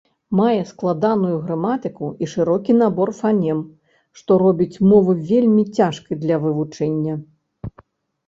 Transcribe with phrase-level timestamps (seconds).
[0.37, 3.59] Мае складаную граматыку і шырокі набор фанем,
[4.19, 7.13] што робіць мовы вельмі цяжкай для вывучэння.